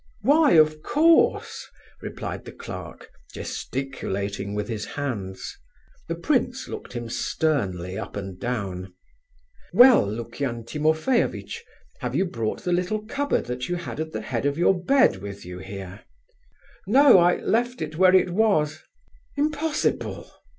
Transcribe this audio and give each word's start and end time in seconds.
"Why, 0.23 0.53
of 0.53 0.81
course," 0.81 1.67
replied 2.01 2.45
the 2.45 2.51
clerk, 2.51 3.11
gesticulating 3.35 4.55
with 4.55 4.67
his 4.67 4.83
hands. 4.97 5.59
The 6.07 6.15
prince 6.15 6.67
looked 6.67 6.93
him 6.93 7.07
sternly 7.07 7.99
up 7.99 8.15
and 8.15 8.39
down. 8.39 8.95
"Well, 9.73 10.03
Lukian 10.07 10.65
Timofeyovitch, 10.65 11.63
have 11.99 12.15
you 12.15 12.25
brought 12.25 12.63
the 12.63 12.73
little 12.73 13.05
cupboard 13.05 13.45
that 13.45 13.69
you 13.69 13.75
had 13.75 13.99
at 13.99 14.11
the 14.11 14.21
head 14.21 14.47
of 14.47 14.57
your 14.57 14.73
bed 14.73 15.17
with 15.17 15.45
you 15.45 15.59
here?" 15.59 16.01
"No, 16.87 17.19
I 17.19 17.35
left 17.35 17.79
it 17.79 17.95
where 17.95 18.15
it 18.15 18.31
was." 18.31 18.79
"Impossible!" 19.37 20.31